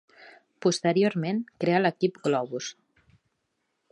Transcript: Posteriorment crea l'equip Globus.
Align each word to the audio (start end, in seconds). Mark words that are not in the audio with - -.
Posteriorment 0.65 1.41
crea 1.63 1.83
l'equip 1.83 2.19
Globus. 2.29 2.73